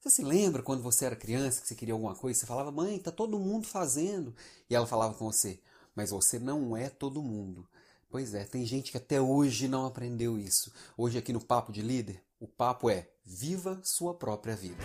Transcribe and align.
Você 0.00 0.08
se 0.08 0.22
lembra 0.22 0.62
quando 0.62 0.82
você 0.82 1.04
era 1.04 1.14
criança 1.14 1.60
que 1.60 1.68
você 1.68 1.74
queria 1.74 1.92
alguma 1.92 2.14
coisa? 2.14 2.40
Você 2.40 2.46
falava, 2.46 2.72
mãe, 2.72 2.98
tá 2.98 3.10
todo 3.10 3.38
mundo 3.38 3.66
fazendo. 3.66 4.34
E 4.68 4.74
ela 4.74 4.86
falava 4.86 5.12
com 5.12 5.30
você, 5.30 5.60
mas 5.94 6.08
você 6.08 6.38
não 6.38 6.74
é 6.74 6.88
todo 6.88 7.22
mundo. 7.22 7.68
Pois 8.08 8.32
é, 8.32 8.44
tem 8.44 8.64
gente 8.64 8.90
que 8.90 8.96
até 8.96 9.20
hoje 9.20 9.68
não 9.68 9.84
aprendeu 9.84 10.38
isso. 10.38 10.72
Hoje, 10.96 11.18
aqui 11.18 11.34
no 11.34 11.40
Papo 11.40 11.70
de 11.70 11.82
Líder, 11.82 12.24
o 12.40 12.48
papo 12.48 12.88
é: 12.88 13.10
viva 13.22 13.78
sua 13.84 14.14
própria 14.14 14.56
vida. 14.56 14.82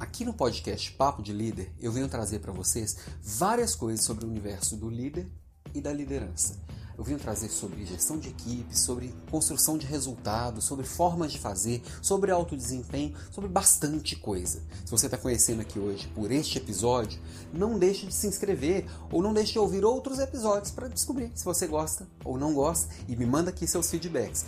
Aqui 0.00 0.24
no 0.24 0.32
podcast 0.32 0.92
Papo 0.92 1.22
de 1.22 1.34
Líder, 1.34 1.70
eu 1.78 1.92
venho 1.92 2.08
trazer 2.08 2.38
para 2.38 2.52
vocês 2.52 2.96
várias 3.20 3.74
coisas 3.74 4.02
sobre 4.02 4.24
o 4.24 4.28
universo 4.28 4.78
do 4.78 4.88
líder 4.88 5.30
e 5.74 5.80
da 5.80 5.92
liderança. 5.92 6.54
Eu 6.98 7.04
venho 7.04 7.18
trazer 7.20 7.48
sobre 7.48 7.86
gestão 7.86 8.18
de 8.18 8.28
equipe, 8.28 8.76
sobre 8.76 9.14
construção 9.30 9.78
de 9.78 9.86
resultados, 9.86 10.64
sobre 10.64 10.84
formas 10.84 11.30
de 11.30 11.38
fazer, 11.38 11.80
sobre 12.02 12.32
alto 12.32 12.56
desempenho, 12.56 13.14
sobre 13.30 13.48
bastante 13.48 14.16
coisa. 14.16 14.60
Se 14.84 14.90
você 14.90 15.06
está 15.06 15.16
conhecendo 15.16 15.60
aqui 15.60 15.78
hoje 15.78 16.08
por 16.08 16.32
este 16.32 16.58
episódio, 16.58 17.20
não 17.52 17.78
deixe 17.78 18.04
de 18.04 18.12
se 18.12 18.26
inscrever 18.26 18.84
ou 19.12 19.22
não 19.22 19.32
deixe 19.32 19.52
de 19.52 19.60
ouvir 19.60 19.84
outros 19.84 20.18
episódios 20.18 20.72
para 20.72 20.88
descobrir 20.88 21.30
se 21.36 21.44
você 21.44 21.68
gosta 21.68 22.04
ou 22.24 22.36
não 22.36 22.52
gosta 22.52 22.92
e 23.06 23.14
me 23.14 23.24
manda 23.24 23.50
aqui 23.50 23.64
seus 23.64 23.88
feedbacks. 23.88 24.44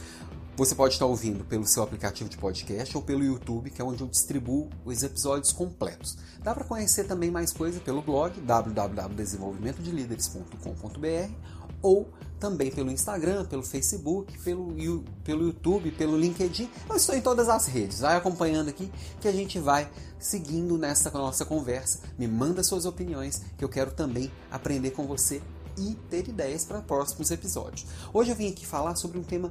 Você 0.60 0.74
pode 0.74 0.92
estar 0.92 1.06
ouvindo 1.06 1.42
pelo 1.42 1.66
seu 1.66 1.82
aplicativo 1.82 2.28
de 2.28 2.36
podcast 2.36 2.94
ou 2.94 3.02
pelo 3.02 3.24
YouTube, 3.24 3.70
que 3.70 3.80
é 3.80 3.84
onde 3.84 4.02
eu 4.02 4.06
distribuo 4.06 4.68
os 4.84 5.02
episódios 5.02 5.52
completos. 5.52 6.18
Dá 6.42 6.54
para 6.54 6.64
conhecer 6.64 7.04
também 7.04 7.30
mais 7.30 7.50
coisa 7.50 7.80
pelo 7.80 8.02
blog 8.02 8.38
www.desenvolvimentodelideres.com.br 8.42 11.32
ou 11.80 12.10
também 12.38 12.70
pelo 12.70 12.90
Instagram, 12.90 13.46
pelo 13.46 13.62
Facebook, 13.62 14.38
pelo, 14.40 14.74
pelo 15.24 15.46
YouTube, 15.46 15.92
pelo 15.92 16.18
LinkedIn. 16.18 16.68
Eu 16.90 16.96
estou 16.96 17.14
em 17.14 17.22
todas 17.22 17.48
as 17.48 17.64
redes. 17.64 18.00
Vai 18.00 18.16
acompanhando 18.16 18.68
aqui 18.68 18.92
que 19.18 19.28
a 19.28 19.32
gente 19.32 19.58
vai 19.58 19.90
seguindo 20.18 20.76
nessa 20.76 21.10
nossa 21.10 21.46
conversa. 21.46 22.00
Me 22.18 22.28
manda 22.28 22.62
suas 22.62 22.84
opiniões, 22.84 23.40
que 23.56 23.64
eu 23.64 23.68
quero 23.70 23.92
também 23.92 24.30
aprender 24.50 24.90
com 24.90 25.06
você 25.06 25.40
e 25.78 25.94
ter 26.10 26.28
ideias 26.28 26.66
para 26.66 26.82
próximos 26.82 27.30
episódios. 27.30 27.86
Hoje 28.12 28.30
eu 28.30 28.36
vim 28.36 28.50
aqui 28.50 28.66
falar 28.66 28.94
sobre 28.96 29.18
um 29.18 29.22
tema 29.22 29.50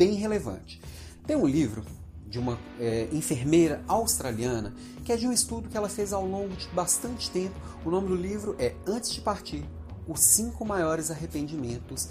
bem 0.00 0.14
relevante. 0.14 0.80
Tem 1.26 1.36
um 1.36 1.46
livro 1.46 1.84
de 2.26 2.38
uma 2.38 2.58
é, 2.78 3.06
enfermeira 3.12 3.84
australiana 3.86 4.72
que 5.04 5.12
é 5.12 5.16
de 5.16 5.28
um 5.28 5.32
estudo 5.32 5.68
que 5.68 5.76
ela 5.76 5.90
fez 5.90 6.14
ao 6.14 6.24
longo 6.24 6.56
de 6.56 6.66
bastante 6.68 7.30
tempo. 7.30 7.54
O 7.84 7.90
nome 7.90 8.08
do 8.08 8.16
livro 8.16 8.56
é 8.58 8.74
Antes 8.86 9.12
de 9.12 9.20
Partir: 9.20 9.62
Os 10.08 10.20
Cinco 10.20 10.64
Maiores 10.64 11.10
Arrependimentos 11.10 12.08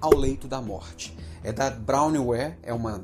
ao 0.00 0.14
Leito 0.14 0.46
da 0.46 0.60
Morte. 0.60 1.18
É 1.42 1.50
da 1.50 1.68
Brownie 1.68 2.24
Ware, 2.24 2.54
é 2.62 2.72
uma 2.72 3.02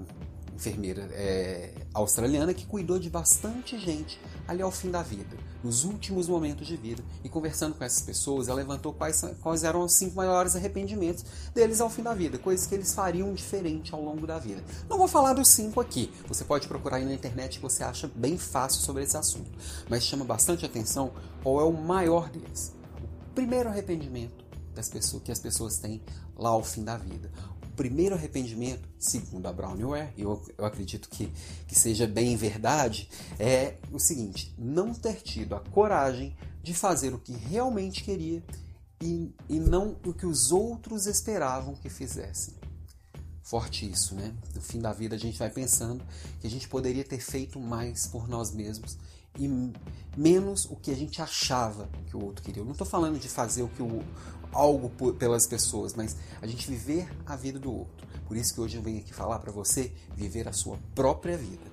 enfermeira 0.59 1.09
é, 1.13 1.73
australiana 1.95 2.53
que 2.53 2.67
cuidou 2.67 2.99
de 2.99 3.09
bastante 3.09 3.79
gente 3.79 4.21
ali 4.47 4.61
ao 4.61 4.73
fim 4.73 4.91
da 4.91 5.03
vida 5.03 5.37
nos 5.63 5.85
últimos 5.85 6.29
momentos 6.29 6.67
de 6.67 6.77
vida. 6.77 7.03
E 7.23 7.29
conversando 7.29 7.77
com 7.77 7.85
essas 7.85 8.03
pessoas, 8.03 8.49
ela 8.49 8.57
levantou 8.57 8.93
quais, 8.93 9.25
quais 9.41 9.63
eram 9.63 9.83
os 9.83 9.95
cinco 9.95 10.17
maiores 10.17 10.57
arrependimentos 10.57 11.25
deles 11.55 11.81
ao 11.81 11.89
fim 11.89 12.03
da 12.03 12.13
vida, 12.13 12.39
coisas 12.39 12.67
que 12.67 12.75
eles 12.75 12.93
fariam 12.93 13.33
diferente 13.33 13.95
ao 13.95 14.03
longo 14.03 14.27
da 14.27 14.39
vida. 14.39 14.63
Não 14.89 14.99
vou 14.99 15.07
falar 15.07 15.33
dos 15.33 15.49
cinco 15.49 15.81
aqui, 15.81 16.13
você 16.27 16.45
pode 16.45 16.67
procurar 16.67 16.97
aí 16.97 17.05
na 17.05 17.15
internet 17.15 17.59
que 17.59 17.63
você 17.63 17.85
acha 17.85 18.11
bem 18.13 18.37
fácil 18.37 18.81
sobre 18.83 19.05
esse 19.05 19.17
assunto, 19.17 19.51
mas 19.89 20.05
chama 20.05 20.25
bastante 20.25 20.67
atenção 20.67 21.13
qual 21.43 21.61
é 21.61 21.65
o 21.65 21.73
maior 21.73 22.29
deles. 22.29 22.75
O 23.31 23.35
primeiro 23.35 23.69
arrependimento 23.69 24.45
das 24.75 24.89
pessoas, 24.89 25.23
que 25.23 25.33
as 25.33 25.39
pessoas 25.39 25.79
têm 25.79 26.03
lá 26.37 26.51
ao 26.51 26.65
fim 26.65 26.85
da 26.85 26.97
vida 26.97 27.31
primeiro 27.79 28.17
arrependimento, 28.17 28.89
segundo 28.99 29.47
a 29.47 29.53
Brownware, 29.53 30.13
e 30.17 30.23
eu, 30.23 30.45
eu 30.59 30.65
acredito 30.65 31.09
que, 31.09 31.33
que 31.69 31.79
seja 31.79 32.09
bem 32.09 32.37
verdade, 32.37 33.09
é 33.39 33.77
o 33.93 34.01
seguinte: 34.01 34.53
não 34.59 34.93
ter 34.93 35.23
tido 35.23 35.55
a 35.55 35.61
coragem 35.61 36.37
de 36.61 36.75
fazer 36.75 37.15
o 37.15 37.21
que 37.21 37.33
realmente 37.33 38.03
queria 38.03 38.43
e, 39.01 39.33
e 39.49 39.61
não 39.61 39.97
o 40.05 40.13
que 40.13 40.27
os 40.27 40.51
outros 40.51 41.07
esperavam 41.07 41.77
que 41.77 41.89
fizessem. 41.89 42.53
Forte 43.45 43.89
isso, 43.89 44.17
né? 44.17 44.35
No 44.57 44.61
fim 44.61 44.81
da 44.81 44.93
vida 44.93 45.15
a 45.15 45.19
gente 45.19 45.39
vai 45.39 45.49
pensando 45.49 46.05
que 46.41 46.49
a 46.49 46.51
gente 46.51 46.69
poderia 46.69 47.05
ter 47.05 47.21
feito 47.21 47.61
mais 47.61 48.09
por 48.09 48.29
nós 48.29 48.53
mesmos 48.53 48.99
e 49.39 49.73
menos 50.17 50.65
o 50.67 50.77
que 50.77 50.91
a 50.91 50.97
gente 50.97 51.23
achava 51.23 51.89
que 52.07 52.17
o 52.17 52.25
outro 52.25 52.43
queria. 52.45 52.61
Eu 52.61 52.65
não 52.65 52.73
estou 52.73 52.87
falando 52.87 53.19
de 53.19 53.29
fazer 53.29 53.63
o 53.63 53.69
que 53.69 53.83
o, 53.83 54.03
algo 54.53 54.91
por, 54.91 55.15
pelas 55.15 55.47
pessoas, 55.47 55.95
mas 55.95 56.17
a 56.43 56.47
gente 56.47 56.69
viver 56.69 57.09
a 57.25 57.37
vida 57.37 57.59
do 57.59 57.73
outro. 57.73 58.07
Por 58.27 58.37
isso 58.37 58.53
que 58.53 58.61
hoje 58.61 58.77
eu 58.77 58.83
venho 58.83 58.99
aqui 58.99 59.15
falar 59.15 59.39
para 59.39 59.53
você 59.53 59.93
viver 60.15 60.49
a 60.49 60.53
sua 60.53 60.79
própria 60.95 61.37
vida. 61.37 61.65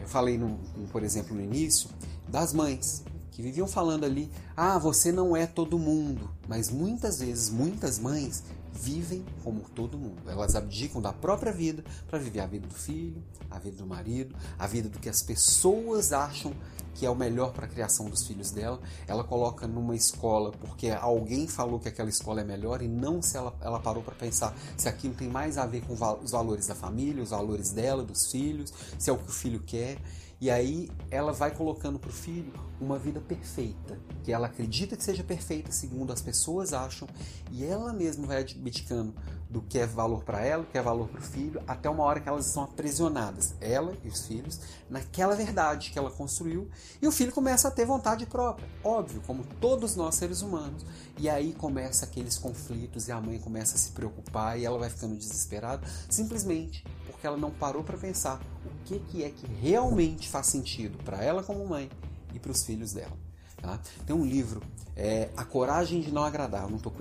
Eu 0.00 0.08
falei, 0.08 0.36
no, 0.36 0.58
por 0.92 1.02
exemplo, 1.02 1.34
no 1.34 1.42
início, 1.42 1.88
das 2.28 2.52
mães 2.52 3.02
que 3.30 3.42
viviam 3.42 3.66
falando 3.66 4.04
ali: 4.04 4.30
ah, 4.56 4.78
você 4.78 5.12
não 5.12 5.36
é 5.36 5.46
todo 5.46 5.78
mundo. 5.78 6.30
Mas 6.48 6.70
muitas 6.70 7.20
vezes, 7.20 7.48
muitas 7.48 7.98
mães 7.98 8.42
vivem 8.72 9.24
como 9.42 9.60
todo 9.60 9.96
mundo. 9.96 10.22
Elas 10.28 10.54
abdicam 10.54 11.00
da 11.00 11.12
própria 11.12 11.52
vida 11.52 11.84
para 12.08 12.18
viver 12.18 12.40
a 12.40 12.46
vida 12.46 12.66
do 12.66 12.74
filho, 12.74 13.22
a 13.50 13.58
vida 13.58 13.76
do 13.76 13.86
marido, 13.86 14.34
a 14.58 14.66
vida 14.66 14.88
do 14.88 14.98
que 14.98 15.08
as 15.08 15.22
pessoas 15.22 16.12
acham 16.12 16.52
que 16.96 17.04
é 17.04 17.10
o 17.10 17.14
melhor 17.14 17.52
para 17.52 17.66
a 17.66 17.68
criação 17.68 18.08
dos 18.08 18.26
filhos 18.26 18.50
dela. 18.50 18.80
Ela 19.06 19.22
coloca 19.22 19.66
numa 19.66 19.94
escola 19.94 20.50
porque 20.52 20.90
alguém 20.90 21.46
falou 21.46 21.78
que 21.78 21.88
aquela 21.88 22.08
escola 22.08 22.40
é 22.40 22.44
melhor 22.44 22.82
e 22.82 22.88
não 22.88 23.20
se 23.20 23.36
ela, 23.36 23.54
ela 23.60 23.78
parou 23.78 24.02
para 24.02 24.14
pensar 24.14 24.56
se 24.76 24.88
aquilo 24.88 25.14
tem 25.14 25.28
mais 25.28 25.58
a 25.58 25.66
ver 25.66 25.82
com 25.82 25.92
os 25.92 26.30
valores 26.30 26.66
da 26.66 26.74
família, 26.74 27.22
os 27.22 27.30
valores 27.30 27.70
dela, 27.70 28.02
dos 28.02 28.30
filhos, 28.30 28.72
se 28.98 29.10
é 29.10 29.12
o 29.12 29.18
que 29.18 29.28
o 29.28 29.32
filho 29.32 29.60
quer. 29.60 29.98
E 30.38 30.50
aí 30.50 30.90
ela 31.10 31.32
vai 31.32 31.50
colocando 31.50 31.98
para 31.98 32.10
o 32.10 32.12
filho 32.12 32.52
uma 32.78 32.98
vida 32.98 33.20
perfeita, 33.20 33.98
que 34.22 34.30
ela 34.30 34.46
acredita 34.46 34.94
que 34.94 35.02
seja 35.02 35.24
perfeita 35.24 35.72
segundo 35.72 36.12
as 36.12 36.20
pessoas 36.20 36.74
acham, 36.74 37.08
e 37.50 37.64
ela 37.64 37.90
mesma 37.90 38.26
vai 38.26 38.42
abdicando 38.42 39.14
do 39.48 39.62
que 39.62 39.78
é 39.78 39.86
valor 39.86 40.24
para 40.24 40.44
ela, 40.44 40.62
do 40.62 40.68
que 40.68 40.76
é 40.76 40.82
valor 40.82 41.08
para 41.08 41.20
o 41.20 41.22
filho, 41.22 41.62
até 41.66 41.88
uma 41.88 42.04
hora 42.04 42.20
que 42.20 42.28
elas 42.28 42.46
são 42.46 42.64
aprisionadas, 42.64 43.54
ela 43.62 43.96
e 44.04 44.08
os 44.08 44.26
filhos, 44.26 44.60
naquela 44.90 45.34
verdade 45.34 45.90
que 45.90 45.98
ela 45.98 46.10
construiu, 46.10 46.68
e 47.00 47.06
o 47.06 47.12
filho 47.12 47.32
começa 47.32 47.68
a 47.68 47.70
ter 47.70 47.84
vontade 47.84 48.26
própria, 48.26 48.68
óbvio, 48.82 49.22
como 49.26 49.44
todos 49.60 49.96
nós 49.96 50.14
seres 50.14 50.42
humanos. 50.42 50.84
E 51.18 51.28
aí 51.28 51.52
começa 51.52 52.04
aqueles 52.04 52.38
conflitos 52.38 53.08
e 53.08 53.12
a 53.12 53.20
mãe 53.20 53.38
começa 53.38 53.76
a 53.76 53.78
se 53.78 53.92
preocupar 53.92 54.58
e 54.58 54.64
ela 54.64 54.78
vai 54.78 54.90
ficando 54.90 55.16
desesperada, 55.16 55.86
simplesmente 56.08 56.84
porque 57.06 57.26
ela 57.26 57.36
não 57.36 57.50
parou 57.50 57.82
para 57.82 57.96
pensar 57.96 58.40
o 58.64 58.84
que, 58.84 58.98
que 58.98 59.24
é 59.24 59.30
que 59.30 59.46
realmente 59.46 60.28
faz 60.28 60.46
sentido 60.48 61.02
para 61.02 61.22
ela 61.22 61.42
como 61.42 61.66
mãe 61.66 61.90
e 62.34 62.38
para 62.38 62.52
os 62.52 62.62
filhos 62.62 62.92
dela. 62.92 63.16
Tá? 63.56 63.80
Tem 64.06 64.14
um 64.14 64.24
livro, 64.24 64.62
é, 64.94 65.30
A 65.36 65.44
Coragem 65.44 66.02
de 66.02 66.12
Não 66.12 66.22
Agradar, 66.22 66.64
eu 66.64 66.70
não 66.70 66.76
estou 66.76 66.92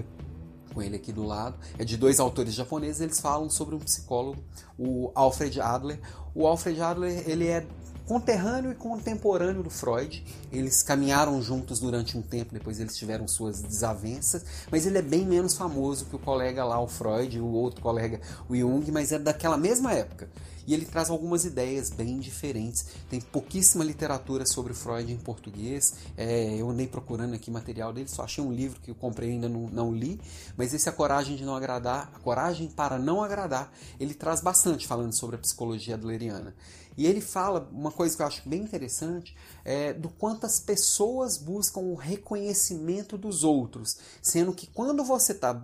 com 0.74 0.82
ele 0.82 0.96
aqui 0.96 1.12
do 1.12 1.24
lado, 1.24 1.58
é 1.78 1.84
de 1.84 1.98
dois 1.98 2.20
autores 2.20 2.54
japoneses, 2.54 3.02
eles 3.02 3.20
falam 3.20 3.50
sobre 3.50 3.76
um 3.76 3.80
psicólogo, 3.80 4.42
o 4.78 5.12
Alfred 5.14 5.60
Adler. 5.60 6.00
O 6.34 6.48
Alfred 6.48 6.82
Adler, 6.82 7.30
ele 7.30 7.48
é 7.48 7.66
conterrâneo 8.06 8.72
e 8.72 8.76
contemporâneo 8.76 9.64
do 9.64 9.70
Freud. 9.70 10.24
Eles 10.52 10.84
caminharam 10.84 11.42
juntos 11.42 11.80
durante 11.80 12.18
um 12.18 12.22
tempo, 12.22 12.54
depois 12.54 12.80
eles 12.80 12.96
tiveram 12.96 13.28
suas 13.28 13.62
desavenças, 13.62 14.46
mas 14.72 14.86
ele 14.86 14.98
é 14.98 15.02
bem 15.02 15.26
menos 15.26 15.56
famoso 15.56 16.06
que 16.06 16.16
o 16.16 16.20
colega 16.20 16.64
lá, 16.64 16.80
o 16.80 16.88
Freud, 16.88 17.40
o 17.40 17.48
outro 17.48 17.82
colega, 17.82 18.22
o 18.48 18.56
Jung, 18.56 18.92
mas 18.92 19.12
é 19.12 19.20
daquela 19.20 19.58
mesma 19.58 19.94
época. 19.94 20.30
E 20.68 20.74
ele 20.74 20.86
traz 20.86 21.10
algumas 21.10 21.46
ideias 21.46 21.90
bem 21.90 22.20
diferentes. 22.20 22.86
Tem 23.10 23.22
pouquíssima 23.22 23.84
literatura 23.84 24.46
sobre 24.46 24.74
Freud 24.74 25.12
em 25.12 25.18
português. 25.18 25.94
É, 26.18 26.56
eu 26.56 26.70
andei 26.70 26.88
procurando 26.88 27.34
aqui 27.34 27.52
material 27.52 27.94
dele, 27.94 28.08
só 28.08 28.24
achei 28.24 28.44
um 28.44 28.52
livro 28.52 28.80
que 28.82 28.92
eu 28.92 28.96
comprei 28.96 29.30
e 29.30 29.32
ainda 29.34 29.50
não, 29.50 29.68
não 29.70 29.94
li. 29.94 30.20
Mas 30.58 30.74
esse 30.74 30.90
A 30.90 30.92
Coragem 30.92 31.36
de 31.36 31.46
Não 31.46 31.56
Agradar, 31.56 32.12
A 32.14 32.20
Coragem 32.20 32.68
para 32.68 32.98
Não 32.98 33.24
Agradar, 33.24 33.72
ele 34.00 34.14
traz 34.14 34.42
bastante 34.42 34.88
falando 34.88 35.14
sobre 35.14 35.36
a 35.36 35.40
psicologia 35.40 35.96
adleriana. 35.96 36.56
E 36.98 37.06
ele 37.06 37.20
fala 37.22 37.68
uma 37.72 37.92
coisa 37.92 38.16
que 38.16 38.22
eu 38.22 38.28
acho 38.28 38.48
bem 38.48 38.62
interessante, 38.62 39.36
é, 39.66 39.94
do 39.94 40.10
quanto 40.10 40.46
as 40.46 40.60
pessoas 40.60 41.38
buscam 41.38 41.82
o 41.82 41.96
reconhecimento 41.96 43.18
dos 43.18 43.44
outros, 43.44 43.98
sendo 44.22 44.54
que 44.54 44.68
quando 44.68 45.04
você 45.04 45.34
está 45.34 45.62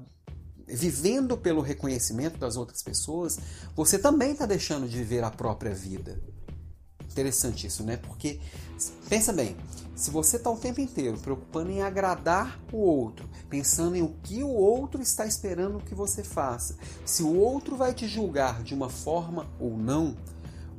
vivendo 0.75 1.37
pelo 1.37 1.61
reconhecimento 1.61 2.37
das 2.37 2.55
outras 2.55 2.81
pessoas, 2.81 3.39
você 3.75 3.99
também 3.99 4.31
está 4.31 4.45
deixando 4.45 4.87
de 4.87 4.97
viver 4.97 5.23
a 5.23 5.31
própria 5.31 5.73
vida. 5.73 6.21
Interessante 7.11 7.67
isso, 7.67 7.83
né? 7.83 7.97
Porque 7.97 8.39
pensa 9.09 9.33
bem, 9.33 9.57
se 9.95 10.09
você 10.09 10.37
está 10.37 10.49
o 10.49 10.57
tempo 10.57 10.79
inteiro 10.79 11.17
preocupando 11.19 11.69
em 11.69 11.81
agradar 11.81 12.59
o 12.71 12.77
outro, 12.77 13.29
pensando 13.49 13.95
em 13.95 14.01
o 14.01 14.15
que 14.23 14.41
o 14.43 14.49
outro 14.49 15.01
está 15.01 15.25
esperando 15.25 15.83
que 15.83 15.93
você 15.93 16.23
faça, 16.23 16.77
se 17.05 17.21
o 17.21 17.35
outro 17.35 17.75
vai 17.75 17.93
te 17.93 18.07
julgar 18.07 18.63
de 18.63 18.73
uma 18.73 18.89
forma 18.89 19.47
ou 19.59 19.77
não, 19.77 20.15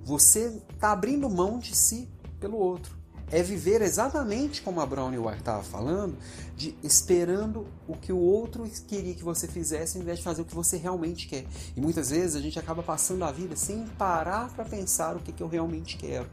você 0.02 0.60
está 0.74 0.90
abrindo 0.90 1.28
mão 1.28 1.58
de 1.58 1.76
si 1.76 2.08
pelo 2.40 2.56
outro. 2.56 3.01
É 3.32 3.42
viver 3.42 3.80
exatamente 3.80 4.60
como 4.60 4.80
a 4.80 4.86
Brown 4.86 5.10
White 5.10 5.38
estava 5.38 5.62
falando, 5.62 6.16
de 6.54 6.76
esperando 6.82 7.66
o 7.88 7.96
que 7.96 8.12
o 8.12 8.18
outro 8.18 8.70
queria 8.86 9.14
que 9.14 9.24
você 9.24 9.48
fizesse, 9.48 9.96
ao 9.96 10.02
invés 10.02 10.18
de 10.18 10.24
fazer 10.24 10.42
o 10.42 10.44
que 10.44 10.54
você 10.54 10.76
realmente 10.76 11.26
quer. 11.26 11.46
E 11.74 11.80
muitas 11.80 12.10
vezes 12.10 12.36
a 12.36 12.40
gente 12.40 12.58
acaba 12.58 12.82
passando 12.82 13.24
a 13.24 13.32
vida 13.32 13.56
sem 13.56 13.86
parar 13.98 14.52
para 14.54 14.66
pensar 14.66 15.16
o 15.16 15.20
que, 15.20 15.32
que 15.32 15.42
eu 15.42 15.48
realmente 15.48 15.96
quero. 15.96 16.28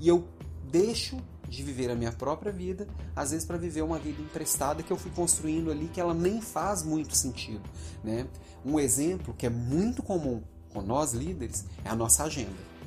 E 0.00 0.08
eu 0.08 0.26
deixo 0.70 1.18
de 1.46 1.62
viver 1.62 1.90
a 1.90 1.94
minha 1.94 2.12
própria 2.12 2.50
vida, 2.50 2.88
às 3.14 3.30
vezes 3.30 3.46
para 3.46 3.58
viver 3.58 3.82
uma 3.82 3.98
vida 3.98 4.20
emprestada 4.22 4.82
que 4.82 4.90
eu 4.90 4.96
fui 4.96 5.10
construindo 5.10 5.70
ali 5.70 5.88
que 5.88 6.00
ela 6.00 6.14
nem 6.14 6.40
faz 6.40 6.82
muito 6.82 7.14
sentido, 7.14 7.62
né? 8.02 8.26
Um 8.64 8.78
exemplo 8.80 9.34
que 9.36 9.46
é 9.46 9.50
muito 9.50 10.02
comum 10.02 10.42
com 10.72 10.82
nós 10.82 11.12
líderes 11.12 11.64
é 11.84 11.90
a 11.90 11.94
nossa 11.94 12.24
agenda. 12.24 12.77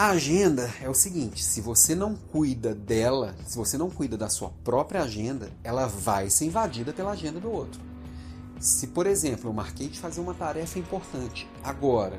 A 0.00 0.12
agenda 0.12 0.72
é 0.80 0.88
o 0.88 0.94
seguinte: 0.94 1.44
se 1.44 1.60
você 1.60 1.94
não 1.94 2.14
cuida 2.14 2.74
dela, 2.74 3.36
se 3.46 3.54
você 3.54 3.76
não 3.76 3.90
cuida 3.90 4.16
da 4.16 4.30
sua 4.30 4.48
própria 4.64 5.02
agenda, 5.02 5.52
ela 5.62 5.86
vai 5.86 6.30
ser 6.30 6.46
invadida 6.46 6.90
pela 6.90 7.10
agenda 7.10 7.38
do 7.38 7.52
outro. 7.52 7.78
Se, 8.58 8.86
por 8.86 9.06
exemplo, 9.06 9.50
eu 9.50 9.52
marquei 9.52 9.88
de 9.88 10.00
fazer 10.00 10.22
uma 10.22 10.32
tarefa 10.32 10.78
importante 10.78 11.46
agora 11.62 12.18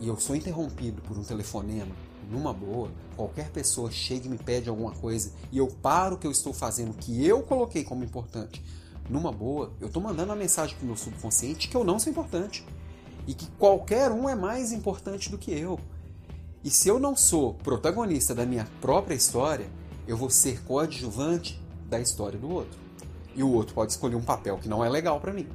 e 0.00 0.08
eu 0.08 0.18
sou 0.18 0.34
interrompido 0.34 1.02
por 1.02 1.18
um 1.18 1.22
telefonema, 1.22 1.94
numa 2.30 2.54
boa, 2.54 2.90
qualquer 3.14 3.50
pessoa 3.50 3.90
chega 3.90 4.26
e 4.26 4.30
me 4.30 4.38
pede 4.38 4.70
alguma 4.70 4.92
coisa 4.92 5.30
e 5.52 5.58
eu 5.58 5.66
paro 5.66 6.14
o 6.14 6.18
que 6.18 6.26
eu 6.26 6.32
estou 6.32 6.54
fazendo, 6.54 6.94
que 6.94 7.22
eu 7.26 7.42
coloquei 7.42 7.84
como 7.84 8.02
importante, 8.02 8.64
numa 9.10 9.30
boa, 9.30 9.74
eu 9.78 9.88
estou 9.88 10.02
mandando 10.02 10.32
a 10.32 10.36
mensagem 10.36 10.74
para 10.74 10.84
o 10.84 10.86
meu 10.86 10.96
subconsciente 10.96 11.68
que 11.68 11.76
eu 11.76 11.84
não 11.84 11.98
sou 11.98 12.10
importante 12.10 12.64
e 13.26 13.34
que 13.34 13.46
qualquer 13.58 14.10
um 14.10 14.26
é 14.26 14.34
mais 14.34 14.72
importante 14.72 15.30
do 15.30 15.36
que 15.36 15.50
eu. 15.50 15.78
E 16.64 16.70
se 16.70 16.88
eu 16.88 16.98
não 16.98 17.14
sou 17.14 17.52
protagonista 17.52 18.34
da 18.34 18.46
minha 18.46 18.66
própria 18.80 19.14
história, 19.14 19.68
eu 20.08 20.16
vou 20.16 20.30
ser 20.30 20.62
coadjuvante 20.62 21.60
da 21.90 22.00
história 22.00 22.38
do 22.38 22.50
outro. 22.50 22.80
E 23.36 23.42
o 23.42 23.52
outro 23.52 23.74
pode 23.74 23.92
escolher 23.92 24.16
um 24.16 24.24
papel 24.24 24.56
que 24.56 24.66
não 24.66 24.82
é 24.82 24.88
legal 24.88 25.20
para 25.20 25.30
mim. 25.30 25.46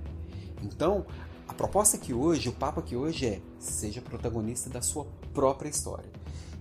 Então, 0.61 1.07
a 1.47 1.53
proposta 1.53 1.97
aqui 1.97 2.13
hoje, 2.13 2.47
o 2.47 2.53
papo 2.53 2.79
aqui 2.79 2.95
hoje 2.95 3.25
é: 3.25 3.41
seja 3.57 4.01
protagonista 4.01 4.69
da 4.69 4.83
sua 4.83 5.07
própria 5.33 5.67
história. 5.67 6.11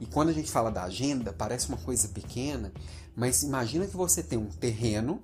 E 0.01 0.07
quando 0.07 0.31
a 0.31 0.33
gente 0.33 0.51
fala 0.51 0.71
da 0.71 0.85
agenda, 0.85 1.31
parece 1.31 1.69
uma 1.69 1.77
coisa 1.77 2.09
pequena, 2.09 2.73
mas 3.15 3.43
imagina 3.43 3.87
que 3.87 3.97
você 3.97 4.23
tem 4.23 4.39
um 4.39 4.47
terreno 4.47 5.23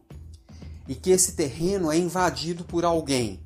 e 0.87 0.95
que 0.95 1.11
esse 1.11 1.33
terreno 1.33 1.91
é 1.91 1.97
invadido 1.97 2.63
por 2.63 2.85
alguém 2.85 3.41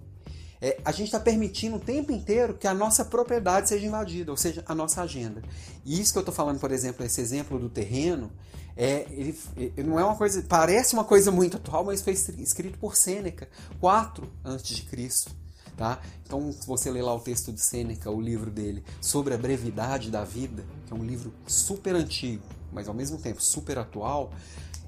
é, 0.61 0.79
a 0.85 0.93
gente 0.93 1.07
está 1.07 1.21
permitindo 1.21 1.77
o 1.77 1.81
tempo 1.81 2.11
inteiro 2.13 2.55
que 2.55 2.67
a 2.67 2.75
nossa 2.75 3.05
propriedade 3.05 3.69
seja 3.69 3.87
invadida, 3.87 4.31
ou 4.31 4.37
seja, 4.37 4.65
a 4.67 4.75
nossa 4.75 5.03
agenda. 5.03 5.43
E 5.85 6.01
isso 6.01 6.13
que 6.13 6.19
eu 6.19 6.23
estou 6.23 6.35
falando, 6.35 6.59
por 6.59 6.73
exemplo, 6.73 7.05
esse 7.05 7.21
exemplo 7.21 7.59
do 7.59 7.69
terreno, 7.69 8.31
é, 8.77 9.07
ele, 9.11 9.39
ele, 9.57 9.83
não 9.85 9.99
é 9.99 10.05
uma 10.05 10.17
coisa, 10.17 10.43
parece 10.49 10.95
uma 10.95 11.05
coisa 11.05 11.31
muito 11.31 11.57
atual, 11.57 11.85
mas 11.85 12.01
foi 12.01 12.13
escrito 12.13 12.79
por 12.79 12.97
Sêneca, 12.97 13.49
4 13.81 14.29
antes 14.45 14.77
de 14.77 14.83
Cristo. 14.83 15.31
Tá? 15.77 16.01
Então, 16.27 16.53
se 16.53 16.67
você 16.67 16.91
ler 16.91 17.03
lá 17.03 17.15
o 17.15 17.21
texto 17.21 17.53
de 17.53 17.61
Sêneca, 17.61 18.11
o 18.11 18.21
livro 18.21 18.51
dele, 18.51 18.83
sobre 19.01 19.33
a 19.33 19.39
brevidade 19.39 20.11
da 20.11 20.25
vida, 20.25 20.65
que 20.85 20.93
é 20.93 20.97
um 20.97 21.05
livro 21.05 21.33
super 21.47 21.95
antigo, 21.95 22.43
mas 22.73 22.89
ao 22.89 22.95
mesmo 22.95 23.17
tempo 23.17 23.41
super 23.41 23.79
atual, 23.79 24.33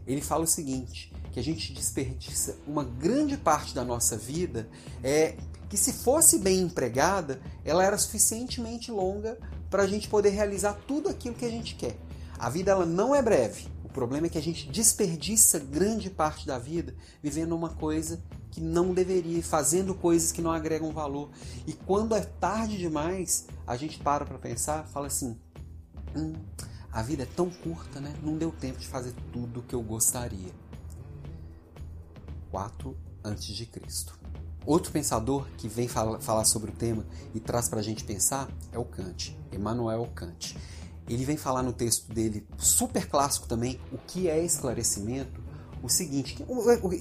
ele 0.05 0.21
fala 0.21 0.43
o 0.43 0.49
seguinte: 0.49 1.13
que 1.33 1.39
a 1.39 1.43
gente 1.43 1.73
desperdiça 1.73 2.57
uma 2.67 2.83
grande 2.83 3.37
parte 3.37 3.73
da 3.73 3.85
nossa 3.85 4.17
vida 4.17 4.69
é 5.03 5.37
que 5.71 5.77
se 5.77 5.93
fosse 5.93 6.41
bem 6.41 6.63
empregada, 6.63 7.41
ela 7.65 7.85
era 7.85 7.97
suficientemente 7.97 8.91
longa 8.91 9.39
para 9.71 9.85
a 9.85 9.87
gente 9.87 10.09
poder 10.09 10.31
realizar 10.31 10.75
tudo 10.87 11.09
aquilo 11.09 11.37
que 11.37 11.45
a 11.45 11.51
gente 11.51 11.77
quer. 11.77 11.97
A 12.37 12.51
vida 12.51 12.73
ela 12.73 12.85
não 12.85 13.15
é 13.15 13.23
breve. 13.23 13.69
O 13.85 13.89
problema 13.89 14.27
é 14.27 14.31
que 14.31 14.37
a 14.37 14.43
gente 14.43 14.69
desperdiça 14.69 15.61
grande 15.61 16.11
parte 16.11 16.45
da 16.45 16.59
vida 16.59 16.95
vivendo 17.23 17.55
uma 17.55 17.69
coisa 17.69 18.21
que 18.51 18.61
não 18.61 18.93
deveria, 18.93 19.41
fazendo 19.45 19.95
coisas 19.95 20.33
que 20.33 20.43
não 20.43 20.51
agregam 20.51 20.91
valor. 20.91 21.31
E 21.65 21.73
quando 21.73 22.17
é 22.17 22.21
tarde 22.21 22.77
demais, 22.77 23.47
a 23.65 23.77
gente 23.77 23.99
para 23.99 24.25
para 24.25 24.39
pensar, 24.39 24.89
fala 24.89 25.07
assim: 25.07 25.39
hum, 26.17 26.33
a 26.91 27.01
vida 27.01 27.23
é 27.23 27.27
tão 27.27 27.49
curta, 27.49 28.01
né? 28.01 28.13
Não 28.25 28.37
deu 28.37 28.51
tempo 28.51 28.79
de 28.79 28.89
fazer 28.89 29.15
tudo 29.33 29.61
o 29.61 29.63
que 29.63 29.75
eu 29.75 29.83
gostaria. 29.83 30.51
4 32.51 32.97
a.C. 33.23 33.69
Outro 34.71 34.93
pensador 34.93 35.49
que 35.57 35.67
vem 35.67 35.89
falar 35.89 36.45
sobre 36.45 36.71
o 36.71 36.73
tema 36.73 37.05
e 37.35 37.41
traz 37.41 37.69
para 37.69 37.81
a 37.81 37.83
gente 37.83 38.05
pensar 38.05 38.49
é 38.71 38.79
o 38.79 38.85
Kant, 38.85 39.37
Emmanuel 39.51 40.09
Kant. 40.15 40.57
Ele 41.09 41.25
vem 41.25 41.37
falar 41.37 41.65
no 41.65 41.73
texto 41.73 42.15
dele, 42.15 42.47
super 42.57 43.09
clássico 43.09 43.49
também, 43.49 43.81
o 43.91 43.99
que 43.99 44.29
é 44.29 44.41
esclarecimento, 44.45 45.43
o 45.83 45.89
seguinte, 45.89 46.47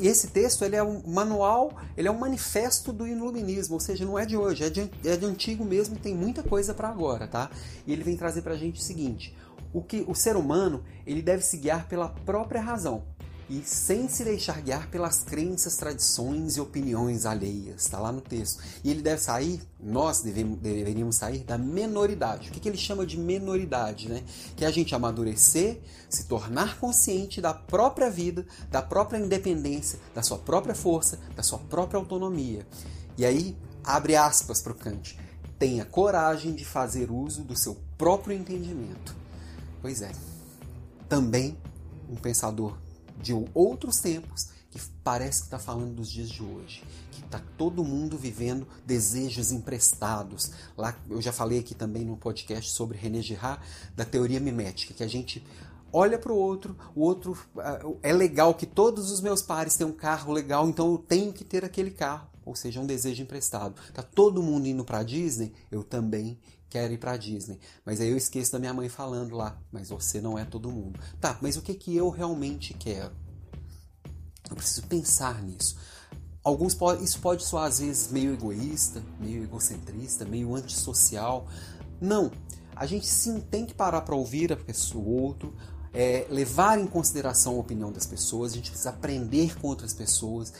esse 0.01 0.29
texto 0.29 0.65
ele 0.65 0.77
é 0.77 0.81
um 0.81 1.03
manual, 1.05 1.71
ele 1.95 2.07
é 2.07 2.11
um 2.11 2.17
manifesto 2.17 2.91
do 2.91 3.05
iluminismo, 3.05 3.75
ou 3.75 3.79
seja, 3.79 4.03
não 4.03 4.17
é 4.17 4.25
de 4.25 4.35
hoje, 4.35 4.63
é 4.63 4.69
de, 4.71 4.89
é 5.05 5.15
de 5.15 5.25
antigo 5.27 5.63
mesmo 5.63 5.95
tem 5.95 6.15
muita 6.15 6.41
coisa 6.41 6.73
para 6.73 6.89
agora, 6.89 7.27
tá? 7.27 7.51
E 7.85 7.93
ele 7.93 8.03
vem 8.03 8.17
trazer 8.17 8.41
para 8.41 8.55
a 8.55 8.57
gente 8.57 8.81
o 8.81 8.83
seguinte, 8.83 9.37
o 9.71 9.83
que 9.83 10.03
o 10.07 10.15
ser 10.15 10.35
humano 10.35 10.83
ele 11.05 11.21
deve 11.21 11.43
se 11.43 11.55
guiar 11.55 11.87
pela 11.87 12.09
própria 12.09 12.61
razão, 12.61 13.03
e 13.49 13.63
sem 13.65 14.07
se 14.07 14.23
deixar 14.23 14.61
guiar 14.61 14.89
pelas 14.89 15.23
crenças, 15.23 15.75
tradições 15.75 16.55
e 16.55 16.61
opiniões 16.61 17.25
alheias. 17.25 17.81
Está 17.81 17.99
lá 17.99 18.11
no 18.11 18.21
texto. 18.21 18.61
E 18.83 18.91
ele 18.91 19.01
deve 19.01 19.19
sair, 19.19 19.59
nós 19.79 20.21
devemos, 20.21 20.59
deveríamos 20.59 21.15
sair 21.15 21.39
da 21.39 21.57
menoridade. 21.57 22.49
O 22.49 22.51
que, 22.51 22.59
que 22.59 22.69
ele 22.69 22.77
chama 22.77 23.07
de 23.07 23.17
menoridade? 23.17 24.07
Né? 24.07 24.23
Que 24.55 24.65
é 24.65 24.67
a 24.67 24.71
gente 24.71 24.93
amadurecer, 24.93 25.81
se 26.07 26.25
tornar 26.25 26.77
consciente 26.79 27.41
da 27.41 27.51
própria 27.51 28.11
vida, 28.11 28.45
da 28.69 28.83
própria 28.83 29.17
independência, 29.17 29.99
da 30.13 30.21
sua 30.21 30.37
própria 30.37 30.75
força, 30.75 31.17
da 31.35 31.41
sua 31.41 31.57
própria 31.57 31.99
autonomia. 31.99 32.67
E 33.17 33.25
aí, 33.25 33.57
abre 33.83 34.15
aspas 34.15 34.61
para 34.61 34.73
o 34.73 34.75
Kant. 34.75 35.17
Tenha 35.57 35.83
coragem 35.85 36.53
de 36.53 36.63
fazer 36.63 37.09
uso 37.09 37.43
do 37.43 37.57
seu 37.57 37.75
próprio 37.97 38.37
entendimento. 38.37 39.15
Pois 39.81 40.03
é. 40.03 40.11
Também 41.09 41.57
um 42.07 42.15
pensador 42.15 42.77
de 43.21 43.33
outros 43.53 43.99
tempos 43.99 44.49
que 44.71 44.79
parece 45.03 45.39
que 45.39 45.45
está 45.45 45.59
falando 45.59 45.95
dos 45.95 46.11
dias 46.11 46.29
de 46.29 46.43
hoje, 46.43 46.83
que 47.11 47.21
está 47.21 47.41
todo 47.57 47.83
mundo 47.83 48.17
vivendo 48.17 48.67
desejos 48.85 49.51
emprestados. 49.51 50.51
Lá 50.77 50.95
eu 51.09 51.21
já 51.21 51.31
falei 51.31 51.59
aqui 51.59 51.73
também 51.73 52.05
no 52.05 52.15
podcast 52.15 52.71
sobre 52.71 52.97
René 52.97 53.21
Girard 53.21 53.61
da 53.95 54.05
teoria 54.05 54.39
mimética, 54.39 54.93
que 54.93 55.03
a 55.03 55.07
gente 55.07 55.43
olha 55.91 56.19
para 56.19 56.31
o 56.31 56.35
outro, 56.35 56.77
o 56.95 57.01
outro 57.01 57.35
é 58.03 58.13
legal 58.13 58.53
que 58.53 58.67
todos 58.67 59.09
os 59.09 59.21
meus 59.21 59.41
pares 59.41 59.75
têm 59.75 59.87
um 59.87 59.91
carro 59.91 60.31
legal, 60.31 60.69
então 60.69 60.91
eu 60.91 60.97
tenho 60.99 61.33
que 61.33 61.43
ter 61.43 61.65
aquele 61.65 61.89
carro, 61.89 62.27
ou 62.49 62.55
seja, 62.55 62.79
um 62.79 62.85
desejo 62.85 63.21
emprestado. 63.21 63.75
Tá 63.93 64.01
todo 64.01 64.41
mundo 64.41 64.67
indo 64.67 64.83
para 64.83 65.03
Disney, 65.03 65.53
eu 65.71 65.83
também 65.83 66.39
quero 66.69 66.93
ir 66.93 66.97
para 66.97 67.15
Disney. 67.15 67.59
Mas 67.85 68.01
aí 68.01 68.09
eu 68.09 68.17
esqueço 68.17 68.51
da 68.51 68.59
minha 68.59 68.73
mãe 68.73 68.89
falando 68.89 69.35
lá, 69.35 69.57
mas 69.71 69.89
você 69.89 70.19
não 70.19 70.37
é 70.37 70.45
todo 70.45 70.71
mundo. 70.71 70.99
Tá, 71.21 71.37
mas 71.41 71.57
o 71.57 71.61
que 71.61 71.73
que 71.73 71.95
eu 71.95 72.09
realmente 72.09 72.73
quero? 72.73 73.11
Eu 74.49 74.55
preciso 74.55 74.87
pensar 74.87 75.41
nisso. 75.43 75.77
Alguns 76.43 76.75
isso 77.01 77.19
pode 77.19 77.43
soar 77.43 77.65
às 77.65 77.79
vezes 77.79 78.11
meio 78.11 78.33
egoísta, 78.33 79.03
meio 79.19 79.43
egocentrista, 79.43 80.25
meio 80.25 80.55
antissocial. 80.55 81.47
Não, 82.01 82.31
a 82.75 82.85
gente 82.85 83.05
sim 83.05 83.39
tem 83.39 83.65
que 83.65 83.73
parar 83.75 84.01
para 84.01 84.15
ouvir 84.15 84.51
a 84.51 84.57
pessoa, 84.57 85.03
o 85.03 85.21
outro, 85.21 85.53
é, 85.93 86.25
levar 86.29 86.79
em 86.79 86.87
consideração 86.87 87.55
a 87.55 87.59
opinião 87.59 87.91
das 87.91 88.05
pessoas, 88.05 88.53
a 88.53 88.55
gente 88.55 88.69
precisa 88.69 88.89
aprender 88.89 89.59
com 89.59 89.67
outras 89.67 89.93
pessoas, 89.93 90.53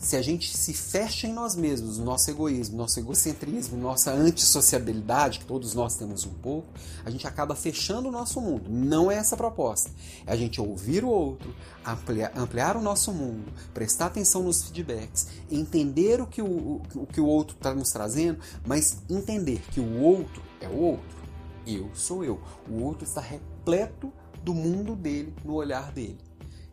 se 0.00 0.16
a 0.16 0.22
gente 0.22 0.56
se 0.56 0.72
fecha 0.72 1.26
em 1.26 1.32
nós 1.32 1.54
mesmos, 1.54 1.98
no 1.98 2.06
nosso 2.06 2.30
egoísmo, 2.30 2.78
nosso 2.78 2.98
egocentrismo, 2.98 3.76
nossa 3.76 4.10
antissociabilidade, 4.10 5.40
que 5.40 5.44
todos 5.44 5.74
nós 5.74 5.94
temos 5.94 6.24
um 6.24 6.32
pouco, 6.32 6.68
a 7.04 7.10
gente 7.10 7.26
acaba 7.26 7.54
fechando 7.54 8.08
o 8.08 8.10
nosso 8.10 8.40
mundo. 8.40 8.70
Não 8.70 9.10
é 9.10 9.16
essa 9.16 9.34
a 9.34 9.38
proposta. 9.38 9.90
É 10.26 10.32
a 10.32 10.36
gente 10.36 10.58
ouvir 10.58 11.04
o 11.04 11.08
outro, 11.08 11.54
ampliar, 11.84 12.32
ampliar 12.34 12.78
o 12.78 12.80
nosso 12.80 13.12
mundo, 13.12 13.52
prestar 13.74 14.06
atenção 14.06 14.42
nos 14.42 14.62
feedbacks, 14.62 15.28
entender 15.50 16.22
o 16.22 16.26
que 16.26 16.40
o, 16.40 16.80
o, 16.94 17.06
que 17.06 17.20
o 17.20 17.26
outro 17.26 17.54
está 17.54 17.74
nos 17.74 17.90
trazendo, 17.90 18.40
mas 18.66 19.02
entender 19.08 19.60
que 19.70 19.80
o 19.80 20.00
outro 20.00 20.42
é 20.62 20.68
o 20.68 20.78
outro. 20.78 21.20
Eu 21.66 21.90
sou 21.94 22.24
eu. 22.24 22.40
O 22.66 22.82
outro 22.82 23.04
está 23.04 23.20
repleto 23.20 24.10
do 24.42 24.54
mundo 24.54 24.96
dele, 24.96 25.34
no 25.44 25.52
olhar 25.52 25.92
dele. 25.92 26.29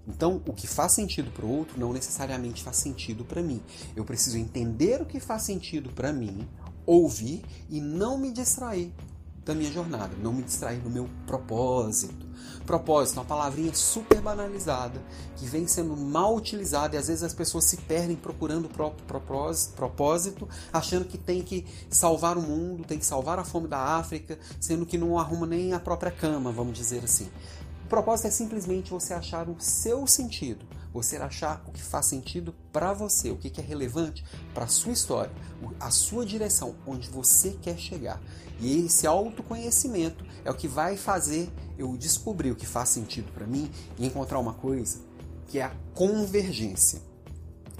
Então, 0.07 0.41
o 0.47 0.53
que 0.53 0.67
faz 0.67 0.93
sentido 0.93 1.31
para 1.31 1.45
o 1.45 1.49
outro 1.49 1.79
não 1.79 1.91
necessariamente 1.91 2.63
faz 2.63 2.77
sentido 2.77 3.25
para 3.25 3.41
mim. 3.41 3.61
Eu 3.95 4.05
preciso 4.05 4.37
entender 4.37 5.01
o 5.01 5.05
que 5.05 5.19
faz 5.19 5.43
sentido 5.43 5.91
para 5.91 6.13
mim, 6.13 6.47
ouvir 6.85 7.43
e 7.69 7.81
não 7.81 8.17
me 8.17 8.31
distrair 8.31 8.93
da 9.47 9.55
minha 9.55 9.71
jornada, 9.71 10.13
não 10.21 10.33
me 10.33 10.43
distrair 10.43 10.79
do 10.79 10.89
meu 10.89 11.09
propósito. 11.25 12.27
Propósito 12.65 13.17
é 13.17 13.19
uma 13.21 13.25
palavrinha 13.25 13.73
super 13.73 14.19
banalizada 14.19 15.01
que 15.37 15.45
vem 15.45 15.65
sendo 15.65 15.95
mal 15.95 16.35
utilizada 16.35 16.95
e 16.95 16.99
às 16.99 17.07
vezes 17.07 17.23
as 17.23 17.33
pessoas 17.33 17.63
se 17.63 17.77
perdem 17.77 18.17
procurando 18.17 18.65
o 18.65 18.69
próprio 18.69 19.05
propósito, 19.75 20.47
achando 20.71 21.05
que 21.05 21.17
tem 21.17 21.41
que 21.41 21.65
salvar 21.89 22.37
o 22.37 22.41
mundo, 22.41 22.83
tem 22.83 22.99
que 22.99 23.05
salvar 23.05 23.39
a 23.39 23.45
fome 23.45 23.69
da 23.69 23.79
África, 23.79 24.37
sendo 24.59 24.85
que 24.85 24.97
não 24.97 25.17
arruma 25.17 25.47
nem 25.47 25.71
a 25.71 25.79
própria 25.79 26.11
cama, 26.11 26.51
vamos 26.51 26.77
dizer 26.77 27.03
assim. 27.05 27.29
O 27.87 27.89
propósito 27.89 28.27
é 28.27 28.31
simplesmente 28.31 28.91
você 28.91 29.13
achar 29.13 29.47
o 29.47 29.55
seu 29.61 30.05
sentido, 30.05 30.65
você 30.91 31.15
achar 31.15 31.63
o 31.65 31.71
que 31.71 31.81
faz 31.81 32.07
sentido 32.07 32.53
para 32.69 32.91
você, 32.91 33.31
o 33.31 33.37
que 33.37 33.61
é 33.61 33.63
relevante 33.63 34.25
para 34.53 34.65
a 34.65 34.67
sua 34.67 34.91
história, 34.91 35.31
a 35.79 35.89
sua 35.89 36.25
direção, 36.25 36.75
onde 36.85 37.07
você 37.07 37.51
quer 37.61 37.77
chegar. 37.77 38.21
E 38.59 38.85
esse 38.85 39.07
autoconhecimento 39.07 40.25
é 40.43 40.51
o 40.51 40.53
que 40.53 40.67
vai 40.67 40.97
fazer 40.97 41.49
eu 41.77 41.95
descobrir 41.95 42.51
o 42.51 42.57
que 42.57 42.65
faz 42.65 42.89
sentido 42.89 43.31
para 43.31 43.47
mim 43.47 43.71
e 43.97 44.05
encontrar 44.05 44.39
uma 44.39 44.53
coisa 44.53 44.99
que 45.47 45.57
é 45.57 45.63
a 45.63 45.71
convergência. 45.93 47.01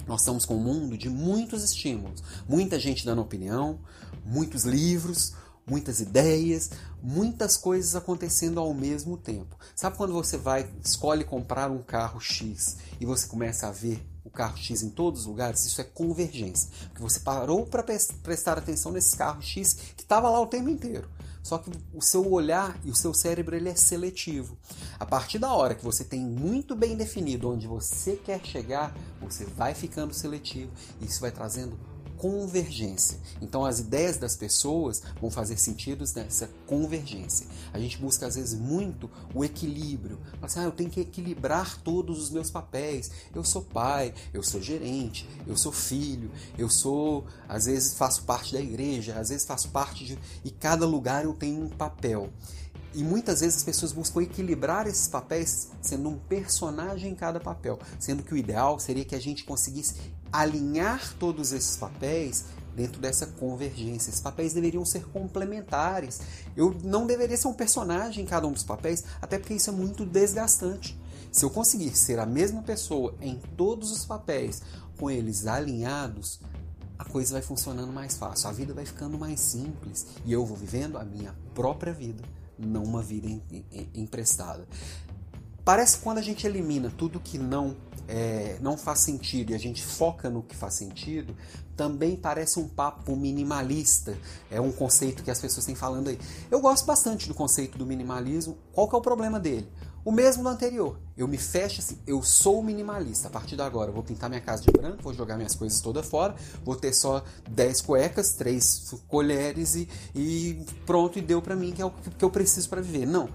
Nós 0.06 0.20
estamos 0.20 0.46
com 0.46 0.56
um 0.56 0.62
mundo 0.62 0.96
de 0.96 1.10
muitos 1.10 1.62
estímulos, 1.62 2.22
muita 2.48 2.80
gente 2.80 3.04
dando 3.04 3.20
opinião, 3.20 3.78
muitos 4.24 4.64
livros, 4.64 5.34
muitas 5.68 6.00
ideias, 6.00 6.70
muitas 7.02 7.56
coisas 7.56 7.94
acontecendo 7.94 8.58
ao 8.58 8.72
mesmo 8.72 9.16
tempo. 9.16 9.56
Sabe 9.74 9.96
quando 9.96 10.12
você 10.12 10.36
vai, 10.36 10.68
escolhe 10.84 11.24
comprar 11.24 11.70
um 11.70 11.82
carro 11.82 12.20
X 12.20 12.78
e 13.00 13.06
você 13.06 13.26
começa 13.26 13.68
a 13.68 13.72
ver 13.72 14.04
o 14.24 14.30
carro 14.30 14.56
X 14.56 14.82
em 14.82 14.90
todos 14.90 15.20
os 15.20 15.26
lugares? 15.26 15.64
Isso 15.64 15.80
é 15.80 15.84
convergência. 15.84 16.68
Porque 16.88 17.02
você 17.02 17.20
parou 17.20 17.66
para 17.66 17.84
prestar 18.22 18.58
atenção 18.58 18.92
nesse 18.92 19.16
carro 19.16 19.42
X 19.42 19.74
que 19.96 20.02
estava 20.02 20.28
lá 20.28 20.40
o 20.40 20.46
tempo 20.46 20.68
inteiro. 20.68 21.08
Só 21.42 21.56
que 21.56 21.70
o 21.94 22.02
seu 22.02 22.30
olhar 22.30 22.78
e 22.84 22.90
o 22.90 22.94
seu 22.94 23.14
cérebro 23.14 23.56
ele 23.56 23.70
é 23.70 23.74
seletivo. 23.74 24.56
A 25.00 25.06
partir 25.06 25.38
da 25.38 25.50
hora 25.50 25.74
que 25.74 25.82
você 25.82 26.04
tem 26.04 26.20
muito 26.20 26.76
bem 26.76 26.94
definido 26.94 27.50
onde 27.50 27.66
você 27.66 28.16
quer 28.16 28.44
chegar, 28.44 28.94
você 29.18 29.44
vai 29.44 29.74
ficando 29.74 30.12
seletivo 30.12 30.70
e 31.00 31.06
isso 31.06 31.20
vai 31.22 31.30
trazendo 31.30 31.78
convergência. 32.18 33.18
Então 33.40 33.64
as 33.64 33.78
ideias 33.78 34.18
das 34.18 34.36
pessoas 34.36 35.02
vão 35.20 35.30
fazer 35.30 35.56
sentido 35.56 36.04
nessa 36.14 36.50
convergência. 36.66 37.46
A 37.72 37.78
gente 37.78 37.96
busca 37.98 38.26
às 38.26 38.34
vezes 38.34 38.58
muito 38.58 39.08
o 39.34 39.44
equilíbrio. 39.44 40.18
Assim, 40.42 40.60
ah, 40.60 40.64
eu 40.64 40.72
tenho 40.72 40.90
que 40.90 41.00
equilibrar 41.00 41.80
todos 41.82 42.20
os 42.20 42.30
meus 42.30 42.50
papéis. 42.50 43.10
Eu 43.34 43.44
sou 43.44 43.62
pai, 43.62 44.12
eu 44.34 44.42
sou 44.42 44.60
gerente, 44.60 45.28
eu 45.46 45.56
sou 45.56 45.72
filho, 45.72 46.30
eu 46.58 46.68
sou, 46.68 47.24
às 47.48 47.66
vezes 47.66 47.94
faço 47.94 48.24
parte 48.24 48.52
da 48.52 48.60
igreja, 48.60 49.18
às 49.18 49.28
vezes 49.28 49.46
faço 49.46 49.68
parte 49.68 50.04
de 50.04 50.18
e 50.44 50.50
cada 50.50 50.84
lugar 50.86 51.24
eu 51.24 51.32
tenho 51.32 51.64
um 51.64 51.68
papel. 51.68 52.30
E 52.94 53.02
muitas 53.02 53.40
vezes 53.40 53.58
as 53.58 53.64
pessoas 53.64 53.92
buscam 53.92 54.22
equilibrar 54.22 54.86
esses 54.86 55.08
papéis 55.08 55.68
sendo 55.82 56.08
um 56.08 56.18
personagem 56.18 57.12
em 57.12 57.14
cada 57.14 57.38
papel, 57.38 57.78
sendo 57.98 58.22
que 58.22 58.32
o 58.32 58.36
ideal 58.36 58.78
seria 58.78 59.04
que 59.04 59.14
a 59.14 59.20
gente 59.20 59.44
conseguisse 59.44 59.96
alinhar 60.32 61.14
todos 61.18 61.52
esses 61.52 61.76
papéis 61.76 62.44
dentro 62.74 63.00
dessa 63.00 63.26
convergência. 63.26 64.10
Esses 64.10 64.20
papéis 64.20 64.52
deveriam 64.52 64.84
ser 64.84 65.04
complementares. 65.06 66.20
Eu 66.56 66.74
não 66.84 67.06
deveria 67.06 67.36
ser 67.36 67.48
um 67.48 67.54
personagem 67.54 68.24
em 68.24 68.26
cada 68.26 68.46
um 68.46 68.52
dos 68.52 68.62
papéis, 68.62 69.04
até 69.20 69.38
porque 69.38 69.54
isso 69.54 69.70
é 69.70 69.72
muito 69.72 70.06
desgastante. 70.06 70.98
Se 71.30 71.44
eu 71.44 71.50
conseguir 71.50 71.94
ser 71.96 72.18
a 72.18 72.26
mesma 72.26 72.62
pessoa 72.62 73.14
em 73.20 73.38
todos 73.56 73.90
os 73.90 74.06
papéis, 74.06 74.62
com 74.98 75.10
eles 75.10 75.46
alinhados, 75.46 76.40
a 76.98 77.04
coisa 77.04 77.34
vai 77.34 77.42
funcionando 77.42 77.92
mais 77.92 78.16
fácil, 78.16 78.48
a 78.48 78.52
vida 78.52 78.74
vai 78.74 78.84
ficando 78.84 79.18
mais 79.18 79.40
simples 79.40 80.06
e 80.24 80.32
eu 80.32 80.44
vou 80.44 80.56
vivendo 80.56 80.98
a 80.98 81.04
minha 81.04 81.34
própria 81.54 81.92
vida, 81.92 82.22
não 82.58 82.82
uma 82.82 83.02
vida 83.02 83.26
em, 83.28 83.42
em, 83.50 83.88
emprestada. 83.94 84.66
Parece 85.64 85.98
que 85.98 86.02
quando 86.02 86.18
a 86.18 86.22
gente 86.22 86.46
elimina 86.46 86.90
tudo 86.96 87.20
que 87.20 87.36
não 87.38 87.76
é, 88.08 88.58
não 88.62 88.78
faz 88.78 89.00
sentido 89.00 89.52
e 89.52 89.54
a 89.54 89.58
gente 89.58 89.84
foca 89.84 90.30
no 90.30 90.42
que 90.42 90.56
faz 90.56 90.74
sentido, 90.74 91.36
também 91.76 92.16
parece 92.16 92.58
um 92.58 92.66
papo 92.66 93.14
minimalista. 93.14 94.18
É 94.50 94.60
um 94.60 94.72
conceito 94.72 95.22
que 95.22 95.30
as 95.30 95.38
pessoas 95.38 95.66
têm 95.66 95.74
falando 95.74 96.08
aí. 96.08 96.18
Eu 96.50 96.60
gosto 96.60 96.86
bastante 96.86 97.28
do 97.28 97.34
conceito 97.34 97.76
do 97.76 97.84
minimalismo. 97.84 98.56
Qual 98.72 98.88
que 98.88 98.94
é 98.94 98.98
o 98.98 99.02
problema 99.02 99.38
dele? 99.38 99.68
O 100.08 100.10
mesmo 100.10 100.42
do 100.42 100.48
anterior. 100.48 100.98
Eu 101.14 101.28
me 101.28 101.36
fecho 101.36 101.82
assim, 101.82 101.98
eu 102.06 102.22
sou 102.22 102.62
minimalista. 102.62 103.28
A 103.28 103.30
partir 103.30 103.56
de 103.56 103.60
agora, 103.60 103.90
eu 103.90 103.94
vou 103.94 104.02
pintar 104.02 104.30
minha 104.30 104.40
casa 104.40 104.62
de 104.62 104.70
branco, 104.70 105.02
vou 105.02 105.12
jogar 105.12 105.36
minhas 105.36 105.54
coisas 105.54 105.82
todas 105.82 106.06
fora, 106.06 106.34
vou 106.64 106.74
ter 106.74 106.94
só 106.94 107.22
10 107.50 107.82
cuecas, 107.82 108.32
3 108.32 109.02
colheres 109.06 109.74
e, 109.74 109.86
e 110.14 110.64
pronto, 110.86 111.18
e 111.18 111.20
deu 111.20 111.42
para 111.42 111.54
mim 111.54 111.72
que 111.72 111.82
é 111.82 111.84
o 111.84 111.90
que 111.90 112.24
eu 112.24 112.30
preciso 112.30 112.70
para 112.70 112.80
viver. 112.80 113.04
Não 113.04 113.28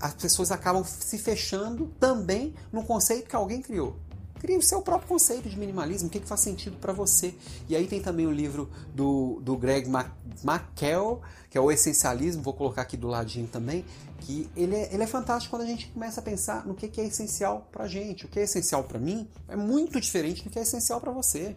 as 0.00 0.14
pessoas 0.14 0.50
acabam 0.50 0.82
se 0.82 1.18
fechando 1.18 1.92
também 2.00 2.54
no 2.72 2.82
conceito 2.82 3.28
que 3.28 3.36
alguém 3.36 3.60
criou. 3.60 3.94
Crie 4.40 4.56
o 4.56 4.62
seu 4.62 4.80
próprio 4.80 5.06
conceito 5.06 5.50
de 5.50 5.56
minimalismo, 5.58 6.08
o 6.08 6.10
que, 6.10 6.18
que 6.18 6.26
faz 6.26 6.40
sentido 6.40 6.78
para 6.78 6.94
você. 6.94 7.34
E 7.68 7.76
aí 7.76 7.86
tem 7.86 8.00
também 8.00 8.26
o 8.26 8.32
livro 8.32 8.70
do, 8.94 9.38
do 9.42 9.54
Greg 9.54 9.86
McKell, 9.86 11.20
que 11.50 11.58
é 11.58 11.60
o 11.60 11.70
Essencialismo, 11.70 12.42
vou 12.42 12.54
colocar 12.54 12.82
aqui 12.82 12.96
do 12.96 13.06
ladinho 13.06 13.46
também, 13.46 13.84
que 14.20 14.48
ele 14.56 14.74
é, 14.74 14.94
ele 14.94 15.02
é 15.02 15.06
fantástico 15.06 15.54
quando 15.54 15.62
a 15.62 15.70
gente 15.70 15.88
começa 15.88 16.20
a 16.20 16.22
pensar 16.22 16.66
no 16.66 16.74
que, 16.74 16.88
que 16.88 17.02
é 17.02 17.06
essencial 17.06 17.68
para 17.70 17.86
gente. 17.86 18.24
O 18.24 18.28
que 18.28 18.40
é 18.40 18.44
essencial 18.44 18.82
para 18.82 18.98
mim 18.98 19.28
é 19.46 19.56
muito 19.56 20.00
diferente 20.00 20.42
do 20.42 20.48
que 20.48 20.58
é 20.58 20.62
essencial 20.62 21.02
para 21.02 21.12
você. 21.12 21.54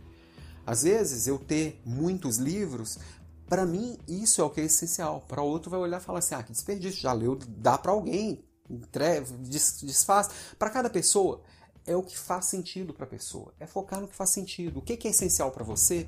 Às 0.66 0.84
vezes 0.84 1.26
eu 1.26 1.40
ter 1.40 1.82
muitos 1.86 2.38
livros 2.38 3.00
para 3.48 3.66
mim, 3.66 3.98
isso 4.08 4.42
é 4.42 4.44
o 4.44 4.50
que 4.50 4.60
é 4.60 4.66
essencial. 4.66 5.24
Para 5.28 5.42
outro, 5.42 5.70
vai 5.72 5.80
olhar 5.80 6.02
e 6.02 6.04
falar 6.04 6.20
assim: 6.20 6.36
ah, 6.36 6.44
que 6.44 6.52
desperdício, 6.52 7.00
já 7.00 7.14
leu, 7.14 7.38
dá 7.48 7.78
para 7.78 7.92
alguém, 7.92 8.44
desfaz. 8.70 10.30
Para 10.58 10.70
cada 10.70 10.90
pessoa, 10.90 11.42
é 11.86 11.96
o 11.96 12.04
que 12.04 12.18
faz 12.18 12.46
sentido 12.46 12.94
para 12.94 13.06
a 13.06 13.08
pessoa. 13.08 13.54
É 13.60 13.68
focar 13.68 14.00
no 14.00 14.08
que 14.08 14.16
faz 14.16 14.30
sentido. 14.30 14.80
O 14.80 14.82
que 14.82 15.08
é 15.08 15.12
essencial 15.12 15.52
para 15.52 15.64
você? 15.64 16.08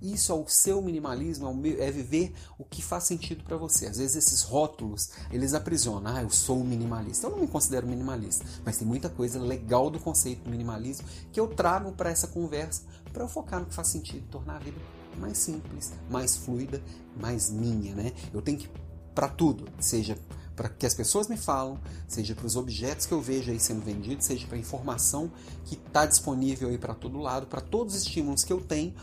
Isso 0.00 0.32
é 0.32 0.34
o 0.34 0.48
seu 0.48 0.82
minimalismo, 0.82 1.48
é, 1.64 1.86
é 1.86 1.90
viver 1.90 2.34
o 2.58 2.64
que 2.64 2.82
faz 2.82 3.04
sentido 3.04 3.44
para 3.44 3.56
você. 3.56 3.86
Às 3.86 3.98
vezes 3.98 4.16
esses 4.16 4.42
rótulos, 4.42 5.10
eles 5.30 5.54
aprisionam. 5.54 6.12
Ah, 6.12 6.22
eu 6.22 6.30
sou 6.30 6.64
minimalista. 6.64 7.26
Eu 7.28 7.30
não 7.30 7.38
me 7.38 7.46
considero 7.46 7.86
minimalista, 7.86 8.44
mas 8.64 8.78
tem 8.78 8.86
muita 8.86 9.08
coisa 9.08 9.40
legal 9.40 9.90
do 9.90 10.00
conceito 10.00 10.42
do 10.42 10.50
minimalismo 10.50 11.06
que 11.32 11.38
eu 11.38 11.46
trago 11.46 11.92
para 11.92 12.10
essa 12.10 12.26
conversa 12.26 12.82
para 13.12 13.22
eu 13.22 13.28
focar 13.28 13.60
no 13.60 13.66
que 13.66 13.74
faz 13.74 13.88
sentido, 13.88 14.26
tornar 14.30 14.56
a 14.56 14.58
vida 14.58 14.80
mais 15.18 15.36
simples, 15.36 15.92
mais 16.10 16.34
fluida, 16.36 16.82
mais 17.20 17.50
minha, 17.50 17.94
né? 17.94 18.12
Eu 18.32 18.40
tenho 18.40 18.58
que 18.58 18.68
para 19.14 19.28
tudo, 19.28 19.68
seja 19.78 20.18
para 20.54 20.68
que 20.68 20.86
as 20.86 20.94
pessoas 20.94 21.28
me 21.28 21.36
falam, 21.36 21.80
seja 22.06 22.34
para 22.34 22.46
os 22.46 22.56
objetos 22.56 23.06
que 23.06 23.12
eu 23.12 23.20
vejo 23.20 23.50
aí 23.50 23.58
sendo 23.58 23.80
vendidos, 23.82 24.26
seja 24.26 24.46
para 24.46 24.56
a 24.56 24.60
informação 24.60 25.30
que 25.64 25.74
está 25.74 26.04
disponível 26.06 26.68
aí 26.68 26.78
para 26.78 26.94
todo 26.94 27.18
lado, 27.18 27.46
para 27.46 27.60
todos 27.60 27.94
os 27.94 28.02
estímulos 28.02 28.44
que 28.44 28.52
eu 28.52 28.60
tenho, 28.60 28.94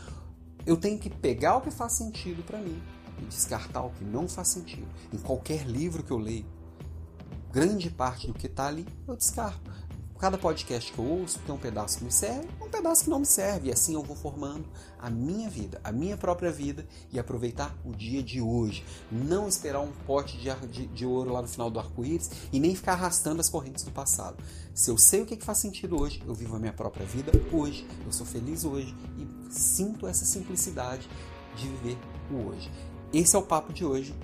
eu 0.66 0.76
tenho 0.76 0.98
que 0.98 1.10
pegar 1.10 1.56
o 1.56 1.60
que 1.60 1.70
faz 1.70 1.92
sentido 1.92 2.42
para 2.42 2.58
mim 2.58 2.80
e 3.20 3.24
descartar 3.24 3.82
o 3.82 3.90
que 3.90 4.04
não 4.04 4.28
faz 4.28 4.48
sentido. 4.48 4.86
Em 5.12 5.18
qualquer 5.18 5.66
livro 5.66 6.02
que 6.02 6.10
eu 6.10 6.18
leio, 6.18 6.46
grande 7.52 7.90
parte 7.90 8.26
do 8.26 8.34
que 8.34 8.46
está 8.46 8.66
ali 8.66 8.86
eu 9.06 9.16
descarto. 9.16 9.70
Cada 10.20 10.36
podcast 10.36 10.92
que 10.92 10.98
eu 10.98 11.04
ouço 11.06 11.38
tem 11.38 11.54
um 11.54 11.58
pedaço 11.58 11.96
que 11.96 12.04
me 12.04 12.12
serve, 12.12 12.46
um 12.60 12.68
pedaço 12.68 13.04
que 13.04 13.10
não 13.10 13.20
me 13.20 13.26
serve. 13.26 13.70
E 13.70 13.72
assim 13.72 13.94
eu 13.94 14.02
vou 14.02 14.14
formando 14.14 14.68
a 14.98 15.08
minha 15.08 15.48
vida, 15.48 15.80
a 15.82 15.90
minha 15.90 16.14
própria 16.14 16.52
vida 16.52 16.86
e 17.10 17.18
aproveitar 17.18 17.74
o 17.86 17.92
dia 17.92 18.22
de 18.22 18.38
hoje. 18.38 18.84
Não 19.10 19.48
esperar 19.48 19.80
um 19.80 19.90
pote 20.06 20.36
de, 20.36 20.54
de, 20.66 20.86
de 20.88 21.06
ouro 21.06 21.32
lá 21.32 21.40
no 21.40 21.48
final 21.48 21.70
do 21.70 21.80
arco-íris 21.80 22.30
e 22.52 22.60
nem 22.60 22.74
ficar 22.74 22.92
arrastando 22.92 23.40
as 23.40 23.48
correntes 23.48 23.82
do 23.82 23.90
passado. 23.92 24.36
Se 24.74 24.90
eu 24.90 24.98
sei 24.98 25.22
o 25.22 25.26
que, 25.26 25.38
que 25.38 25.44
faz 25.44 25.56
sentido 25.56 25.98
hoje, 25.98 26.22
eu 26.26 26.34
vivo 26.34 26.54
a 26.54 26.58
minha 26.58 26.74
própria 26.74 27.06
vida 27.06 27.32
hoje, 27.50 27.88
eu 28.04 28.12
sou 28.12 28.26
feliz 28.26 28.62
hoje 28.62 28.94
e 29.16 29.50
sinto 29.50 30.06
essa 30.06 30.26
simplicidade 30.26 31.08
de 31.56 31.66
viver 31.66 31.98
o 32.30 32.46
hoje. 32.46 32.70
Esse 33.10 33.36
é 33.36 33.38
o 33.38 33.42
papo 33.42 33.72
de 33.72 33.86
hoje. 33.86 34.14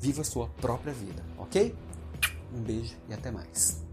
Viva 0.00 0.22
a 0.22 0.24
sua 0.24 0.48
própria 0.48 0.92
vida, 0.92 1.24
ok? 1.38 1.72
Um 2.52 2.60
beijo 2.60 2.96
e 3.08 3.14
até 3.14 3.30
mais. 3.30 3.84